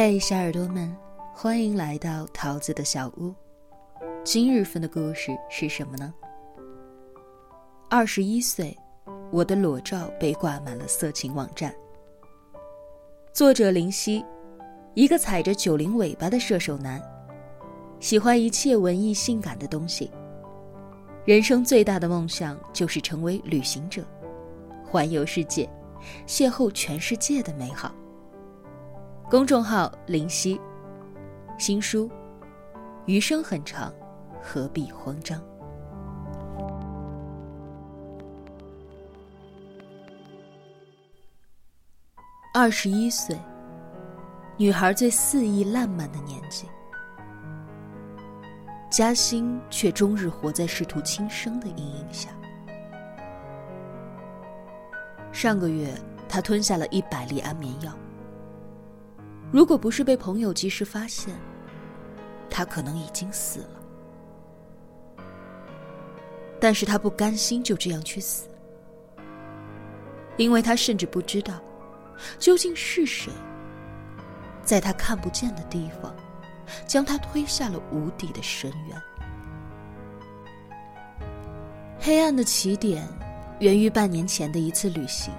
[0.00, 0.96] 嘿，小耳朵们，
[1.34, 3.34] 欢迎来到桃子的小屋。
[4.22, 6.14] 今日份的故事是什么呢？
[7.90, 8.78] 二十一岁，
[9.32, 11.74] 我的裸照被挂满了色情网站。
[13.32, 14.24] 作者林夕，
[14.94, 17.02] 一个踩着九零尾巴的射手男，
[17.98, 20.08] 喜欢一切文艺性感的东西。
[21.24, 24.04] 人生最大的梦想就是成为旅行者，
[24.86, 25.68] 环游世界，
[26.24, 27.92] 邂逅全世界的美好。
[29.30, 30.58] 公众号林夕，
[31.58, 32.10] 新书，
[33.04, 33.92] 余生很长，
[34.40, 35.38] 何必慌张？
[42.54, 43.38] 二十一岁，
[44.56, 46.66] 女孩最肆意烂漫的年纪，
[48.88, 52.30] 嘉欣却终日活在试图轻生的阴影下。
[55.30, 55.94] 上个月，
[56.26, 57.92] 她吞下了一百粒安眠药。
[59.50, 61.34] 如果不是被朋友及时发现，
[62.50, 63.70] 他可能已经死了。
[66.60, 68.48] 但是他不甘心就这样去死，
[70.36, 71.54] 因为他甚至不知道，
[72.38, 73.32] 究竟是谁，
[74.64, 76.14] 在他看不见的地方，
[76.86, 79.02] 将他推下了无底的深渊。
[82.00, 83.08] 黑暗的起点，
[83.60, 85.32] 源于半年前的一次旅行。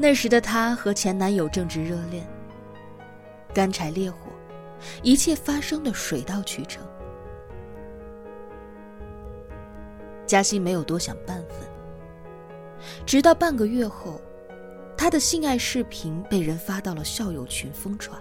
[0.00, 2.26] 那时的她和前男友正值热恋，
[3.52, 4.32] 干柴烈火，
[5.02, 6.82] 一切发生的水到渠成。
[10.26, 11.68] 嘉欣没有多想半分。
[13.04, 14.18] 直到半个月后，
[14.96, 18.18] 她的性爱视频被人发到了校友群疯传。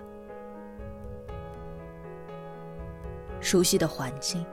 [3.40, 4.46] 熟悉的环境，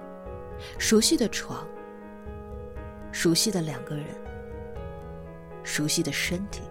[0.78, 1.66] 熟悉的床，
[3.10, 4.06] 熟悉的两个人，
[5.64, 6.62] 熟悉的身体。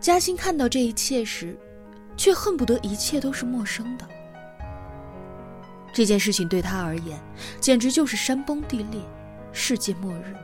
[0.00, 1.54] 嘉欣看到这一切时，
[2.16, 4.08] 却恨不得一切都是陌生的。
[5.92, 7.20] 这件事情对他而言，
[7.60, 9.02] 简直就是山崩地裂，
[9.52, 10.34] 世界末日。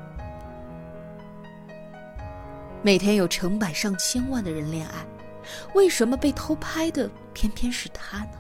[2.83, 5.07] 每天有成百上千万的人恋爱，
[5.75, 8.33] 为什么被偷拍的偏偏是他呢？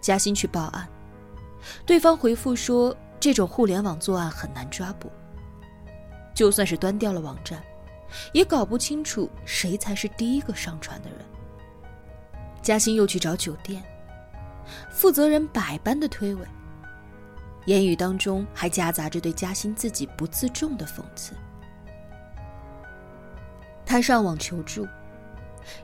[0.00, 0.88] 嘉欣去报案，
[1.84, 5.10] 对方回复说，这种互联网作案很难抓捕。
[6.34, 7.62] 就算是端掉了网站，
[8.32, 11.18] 也搞不清楚谁才是第一个上传的人。
[12.60, 13.82] 嘉欣又去找酒店，
[14.90, 16.40] 负责人百般的推诿，
[17.66, 21.34] 言语当中还夹杂着对嘉欣自己不自重的讽刺。
[23.86, 24.88] 他上网求助，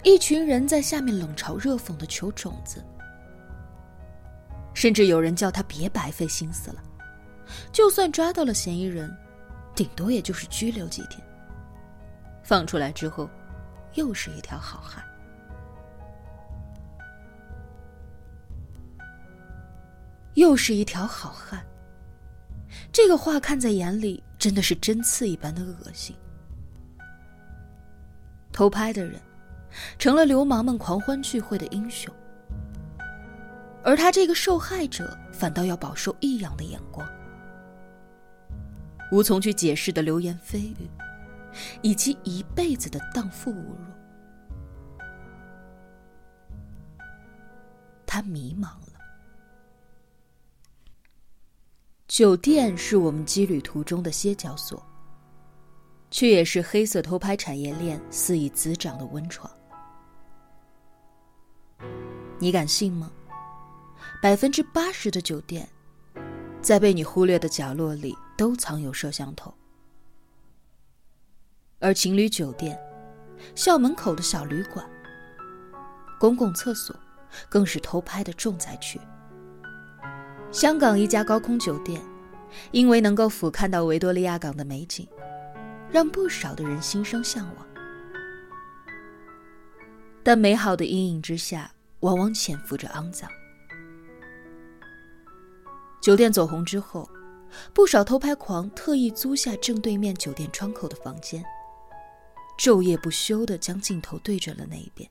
[0.03, 2.83] 一群人在下面冷嘲热讽的求种子，
[4.75, 6.83] 甚至有人叫他别白费心思了，
[7.71, 9.15] 就算抓到了嫌疑人。
[9.81, 11.27] 顶多也就是拘留几天，
[12.43, 13.27] 放出来之后，
[13.95, 15.03] 又是一条好汉，
[20.35, 21.65] 又是一条好汉。
[22.93, 26.15] 这个话看在眼里，真的是针刺一般的恶心。
[28.53, 29.19] 偷拍的人，
[29.99, 32.15] 成了流氓们狂欢聚会的英雄，
[33.83, 37.11] 而他这个受害者，反倒要饱受异样的眼光。
[39.11, 40.89] 无从去解释的流言蜚语，
[41.83, 43.77] 以及一辈子的荡妇侮辱，
[48.07, 49.01] 他迷茫了。
[52.07, 54.85] 酒店是我们羁旅途中的歇脚所，
[56.11, 59.51] 却也是黑色偷拍产业链肆意滋长的温床。
[62.39, 63.11] 你敢信吗？
[64.23, 65.69] 百分之八十的酒店，
[66.61, 68.17] 在被你忽略的角落里。
[68.41, 69.53] 都藏有摄像头，
[71.79, 72.81] 而情侣酒店、
[73.55, 74.89] 校门口的小旅馆、
[76.19, 76.99] 公共厕所，
[77.51, 78.99] 更是偷拍的重灾区。
[80.51, 82.01] 香港一家高空酒店，
[82.71, 85.07] 因为能够俯瞰到维多利亚港的美景，
[85.91, 87.67] 让不少的人心生向往。
[90.23, 91.71] 但美好的阴影之下，
[92.01, 93.29] 往往潜伏着肮脏。
[96.01, 97.07] 酒店走红之后。
[97.73, 101.45] 不少偷拍狂特意租下正对面酒店窗口的房间，
[102.59, 105.09] 昼夜不休地将镜头对准了那一边。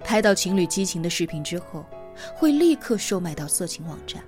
[0.00, 1.84] 拍到情侣激情的视频之后，
[2.34, 4.22] 会立刻售卖到色情网站。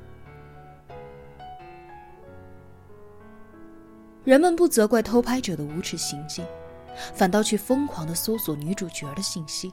[4.25, 6.47] 人们不责怪偷拍者的无耻行径，
[7.15, 9.73] 反倒去疯狂地搜索女主角的信息，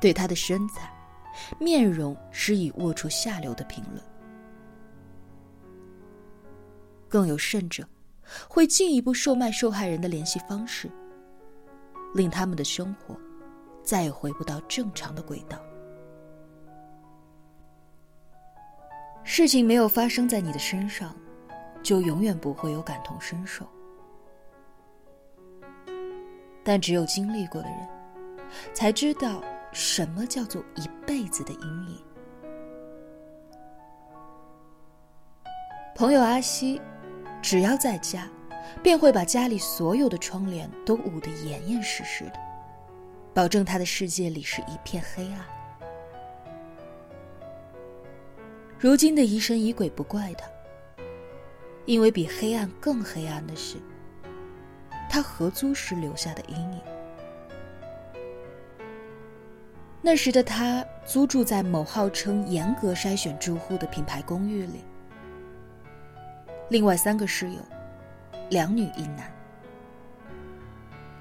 [0.00, 0.92] 对她的身材、
[1.58, 4.00] 面容施以龌龊下流的评论。
[7.10, 7.84] 更有甚者，
[8.48, 10.88] 会进一步售卖受害人的联系方式，
[12.14, 13.14] 令他们的生活
[13.82, 15.60] 再也回不到正常的轨道。
[19.24, 21.14] 事情没有发生在你的身上，
[21.82, 23.66] 就永远不会有感同身受。
[26.62, 27.88] 但只有经历过的人，
[28.72, 29.42] 才知道
[29.72, 32.02] 什么叫做一辈子的阴影。
[35.94, 36.80] 朋友阿西，
[37.42, 38.28] 只要在家，
[38.82, 42.34] 便会把家里所有的窗帘都捂得严严实实的，
[43.32, 45.40] 保证他的世界里是一片黑暗。
[48.78, 50.46] 如今的疑神疑鬼不怪他，
[51.86, 53.76] 因为比黑暗更黑暗的是，
[55.08, 56.80] 他合租时留下的阴影。
[60.02, 64.84] 那时的他租住在某号称严格筛选住户的品牌公寓里。
[66.70, 67.58] 另外三个室友，
[68.48, 69.28] 两女一男，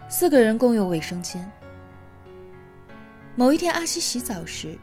[0.08, 1.52] 四个人共用卫生间。
[3.36, 4.78] 某一天，阿西洗澡时，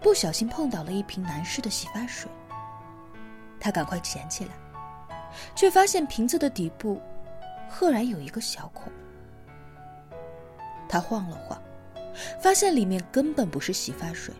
[0.00, 2.30] 不小心碰倒了一瓶男士的洗发水。
[3.58, 4.52] 他赶快捡起来，
[5.56, 7.02] 却发现瓶子的底部
[7.68, 8.92] 赫然有一个小孔。
[10.88, 11.60] 他晃了晃，
[12.40, 14.32] 发现里面根本不是洗发水，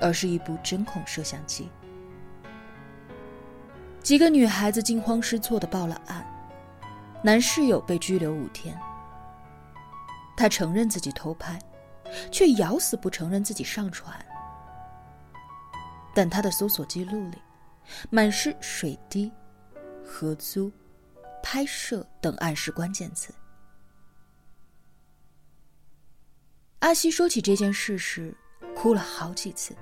[0.00, 1.68] 而是一部针孔摄像机。
[4.06, 6.24] 几个女孩子惊慌失措的报了案，
[7.24, 8.78] 男室友被拘留五天。
[10.36, 11.58] 他承认自己偷拍，
[12.30, 14.16] 却咬死不承认自己上传。
[16.14, 17.38] 但他的搜索记录里，
[18.08, 19.32] 满是水滴、
[20.04, 20.70] 合租、
[21.42, 23.34] 拍摄等暗示关键词。
[26.78, 28.32] 阿西说起这件事时，
[28.76, 29.74] 哭了好几次。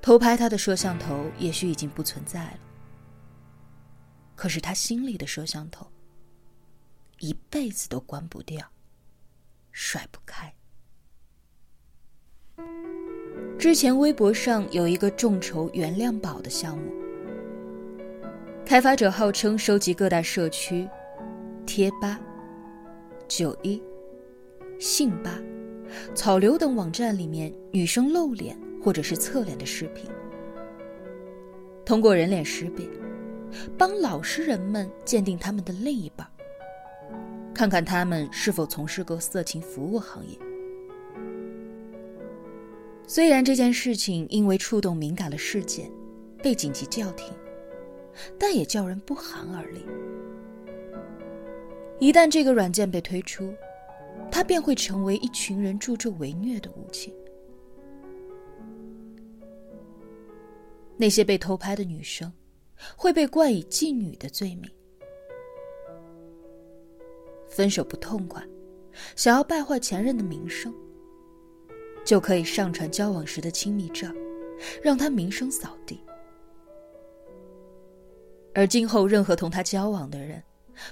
[0.00, 2.58] 偷拍他的摄像头也许已经不存在了，
[4.34, 5.86] 可是他心里的摄像头，
[7.18, 8.66] 一辈子都关不掉，
[9.72, 10.54] 甩不开。
[13.58, 16.92] 之前微博上有一个众筹原谅宝的项目，
[18.64, 20.88] 开发者号称收集各大社区、
[21.66, 22.18] 贴吧、
[23.26, 23.82] 九一、
[24.78, 25.38] 信吧、
[26.14, 28.56] 草流等网站里面女生露脸。
[28.82, 30.10] 或者是侧脸的视频，
[31.84, 32.86] 通过人脸识别，
[33.76, 36.26] 帮老实人们鉴定他们的另一半，
[37.54, 40.38] 看看他们是否从事过色情服务行业。
[43.06, 45.90] 虽然这件事情因为触动敏感的事件，
[46.42, 47.32] 被紧急叫停，
[48.38, 49.84] 但也叫人不寒而栗。
[51.98, 53.52] 一旦这个软件被推出，
[54.30, 57.12] 它便会成为一群人助纣为虐的武器。
[60.98, 62.30] 那些被偷拍的女生，
[62.96, 64.68] 会被冠以妓女的罪名。
[67.48, 68.44] 分手不痛快，
[69.16, 70.74] 想要败坏前任的名声，
[72.04, 74.12] 就可以上传交往时的亲密照，
[74.82, 76.00] 让他名声扫地。
[78.54, 80.42] 而今后任何同他交往的人，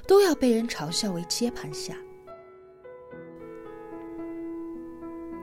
[0.06, 1.96] 都要被人嘲笑为接盘侠。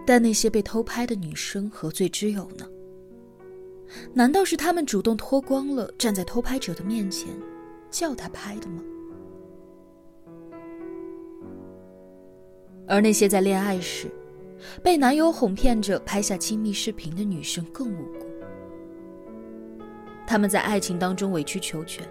[0.06, 2.70] 但那些被偷拍的女生何罪之有呢？
[4.14, 7.30] 难道是他们主动脱光了站在偷拍者的面前，
[7.90, 8.84] 叫他拍的吗？
[12.88, 14.12] 而那些在恋爱时
[14.84, 18.26] 被男友哄骗着拍下亲密视频的女生更无辜。
[20.28, 22.06] 他们在爱情当中委曲求全，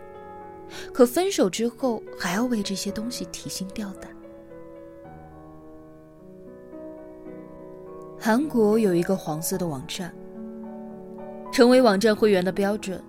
[0.93, 4.11] 可分手之后还要为这些东西提心吊胆。
[8.19, 10.15] 韩国有一个黄色的网站。
[11.53, 13.01] 成为网站会员的标准，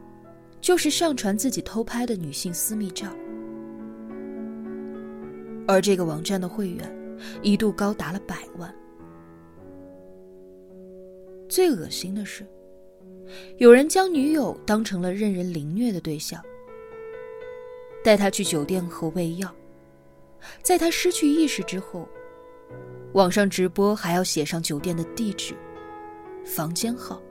[0.60, 3.08] 就是上传自己偷拍的女性私密照。
[5.66, 6.94] 而这个网站的会员
[7.42, 8.76] 一度高达了百万。
[11.48, 12.46] 最恶心的是，
[13.58, 16.44] 有人将女友当成了任人凌虐的对象，
[18.04, 19.50] 带她去酒店后喂药，
[20.62, 22.10] 在她失去意识之后，
[23.14, 25.54] 网上直播还要写上酒店的地址、
[26.44, 27.22] 房间号。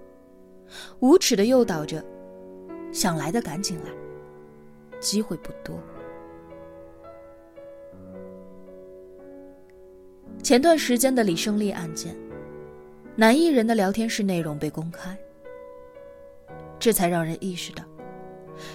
[1.00, 2.04] 无耻的诱导着，
[2.92, 3.90] 想来的赶紧来，
[5.00, 5.78] 机会不多。
[10.42, 12.16] 前段时间的李胜利案件，
[13.14, 15.16] 男艺人的聊天室内容被公开，
[16.78, 17.84] 这才让人意识到，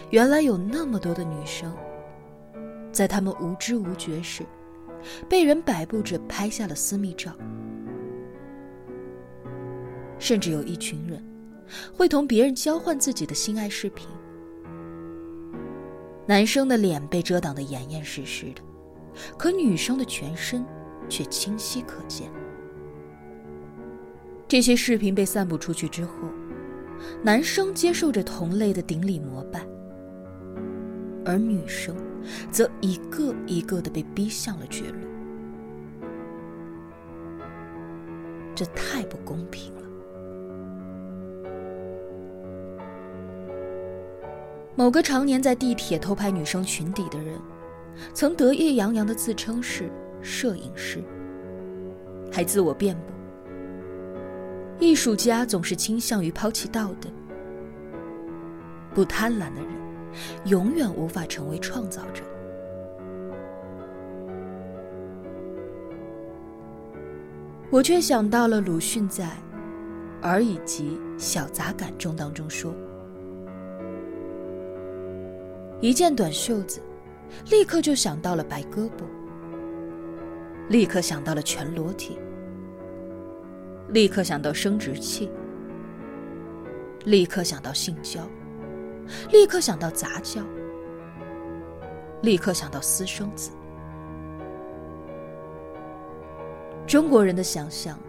[0.10, 1.76] 原来有那么多的女生，
[2.92, 4.44] 在他们无知无觉时，
[5.28, 7.34] 被人摆布着拍下了私密照，
[10.18, 11.22] 甚至有一群人。
[11.94, 14.08] 会同别人交换自己的性爱视频，
[16.26, 18.62] 男生的脸被遮挡得严严实实的，
[19.38, 20.66] 可女生的全身
[21.10, 22.32] 却清晰可见。
[24.48, 26.30] 这些视频被散布出去之后，
[27.22, 29.66] 男生接受着同类的顶礼膜拜，
[31.26, 31.96] 而女生
[32.50, 35.00] 则一个一个的被逼向了绝路。
[38.56, 39.72] 这太不公平
[44.78, 47.36] 某个常年在地铁偷拍女生裙底的人，
[48.14, 49.90] 曾得意洋洋的自称是
[50.22, 51.04] 摄影师，
[52.32, 53.06] 还自我辩驳：
[54.80, 57.10] 艺术家总是倾向于抛弃道德，
[58.94, 59.72] 不贪婪的人
[60.46, 62.22] 永远无法成为创造者。
[67.72, 69.26] 我却想到了鲁迅在
[70.22, 72.72] 《而以及小杂感》中当中说。
[75.80, 76.82] 一件短袖子，
[77.52, 79.04] 立刻就想到了白胳膊，
[80.70, 82.18] 立刻想到了全裸体，
[83.90, 85.30] 立刻想到生殖器，
[87.06, 88.22] 立刻想到性交，
[89.32, 90.42] 立刻想到杂交，
[92.24, 93.52] 立刻想到私生子。
[96.88, 98.00] 中国人的想象，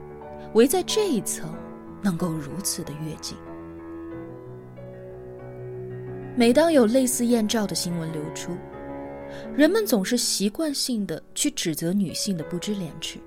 [0.54, 1.52] 围在这一层，
[2.00, 3.36] 能够如此的跃进。
[6.38, 8.56] 每当有类似艳照的新闻流出，
[9.56, 13.18] 人们总是习惯性的去指责女性的不知廉耻，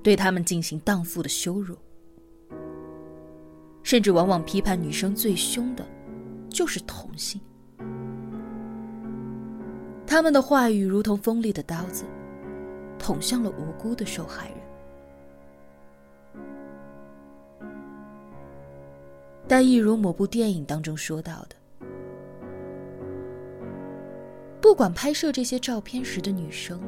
[0.00, 1.76] 对她们进行荡妇的羞辱，
[3.82, 5.84] 甚至往往批判女生最凶的，
[6.48, 7.40] 就是同性。
[10.06, 12.04] 他们的话语如同锋利的刀子，
[12.96, 14.56] 捅向了无辜的受害人。
[19.48, 21.56] 但一如某部电影当中说到的。
[24.62, 26.80] 不管拍摄这些照片时的女生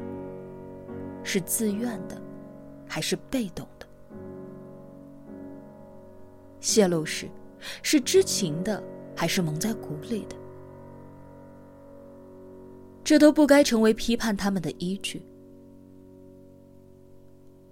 [1.23, 2.19] 是自愿的，
[2.87, 3.85] 还是被动的，
[6.61, 7.29] 泄露时
[7.83, 8.81] 是知情的，
[9.13, 10.37] 还是蒙在鼓里的，
[13.03, 15.21] 这都不该成为批判他们的依据。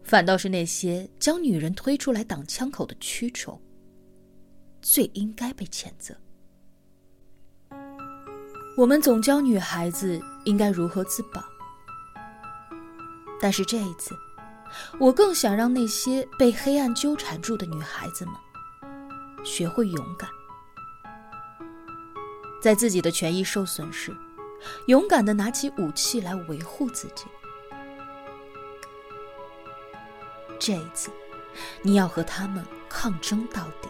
[0.03, 3.57] 反倒是那些将女人推出来挡枪口的蛆虫，
[4.81, 6.13] 最应该被谴责。
[8.75, 11.43] 我们总教女孩子应该如何自保，
[13.39, 14.17] 但是这一次，
[14.99, 18.33] 我更想让那些被黑暗纠缠住的女孩子们
[19.45, 20.27] 学会勇敢，
[22.63, 24.11] 在自己的权益受损时，
[24.87, 27.25] 勇敢的拿起武器来维护自己。
[30.57, 31.11] 这一次，
[31.83, 33.89] 你要和他们抗争到底。